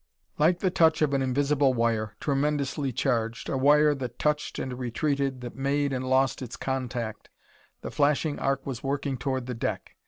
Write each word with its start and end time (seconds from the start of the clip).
Like 0.39 0.61
the 0.61 0.71
touch 0.71 1.03
of 1.03 1.13
a 1.13 1.17
invisible 1.17 1.75
wire, 1.75 2.15
tremendously 2.19 2.91
charged, 2.91 3.49
a 3.49 3.55
wire 3.55 3.93
that 3.93 4.17
touched 4.17 4.57
and 4.57 4.79
retreated, 4.79 5.41
that 5.41 5.55
made 5.55 5.93
and 5.93 6.03
lost 6.09 6.41
its 6.41 6.57
contact, 6.57 7.29
the 7.81 7.91
flashing 7.91 8.39
arc 8.39 8.65
was 8.65 8.81
working 8.81 9.15
toward 9.15 9.45
the 9.45 9.53
deck. 9.53 9.97